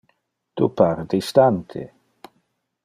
[0.61, 1.85] Tu pare distante.